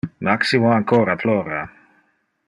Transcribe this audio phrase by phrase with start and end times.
[0.27, 1.61] Maximo ancora plora.